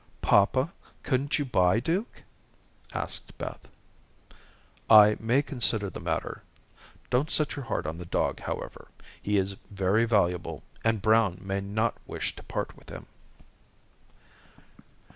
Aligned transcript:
"Papa, 0.23 0.73
couldn't 1.03 1.37
you 1.37 1.45
buy 1.45 1.79
Duke?" 1.79 2.23
asked 2.91 3.37
Beth. 3.37 3.67
"I 4.89 5.15
may 5.19 5.43
consider 5.43 5.91
the 5.91 5.99
matter. 5.99 6.41
Don't 7.11 7.29
set 7.29 7.55
your 7.55 7.65
heart 7.65 7.85
on 7.85 7.99
the 7.99 8.05
dog, 8.05 8.39
however. 8.39 8.87
He 9.21 9.37
is 9.37 9.57
very 9.69 10.05
valuable, 10.05 10.63
and 10.83 11.03
Brown 11.03 11.37
may 11.39 11.59
not 11.61 11.97
wish 12.07 12.35
to 12.37 12.41
part 12.41 12.75
with 12.75 12.89
him." 12.89 13.05